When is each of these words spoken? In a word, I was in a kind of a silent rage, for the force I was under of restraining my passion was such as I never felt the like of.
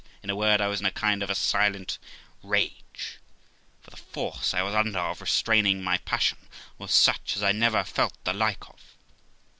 In 0.23 0.31
a 0.31 0.35
word, 0.35 0.61
I 0.61 0.67
was 0.67 0.79
in 0.79 0.87
a 0.87 0.91
kind 0.91 1.21
of 1.21 1.29
a 1.29 1.35
silent 1.35 1.99
rage, 2.41 3.19
for 3.83 3.91
the 3.91 3.97
force 3.97 4.51
I 4.51 4.63
was 4.63 4.73
under 4.73 4.97
of 4.97 5.21
restraining 5.21 5.83
my 5.83 5.99
passion 5.99 6.39
was 6.79 6.91
such 6.91 7.35
as 7.35 7.43
I 7.43 7.51
never 7.51 7.83
felt 7.83 8.15
the 8.23 8.33
like 8.33 8.67
of. 8.67 8.79